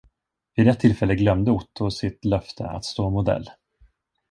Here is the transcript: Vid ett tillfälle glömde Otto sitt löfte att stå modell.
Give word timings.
Vid 0.55 0.67
ett 0.67 0.79
tillfälle 0.79 1.15
glömde 1.15 1.51
Otto 1.51 1.89
sitt 1.91 2.25
löfte 2.25 2.67
att 2.69 2.85
stå 2.85 3.09
modell. 3.09 3.49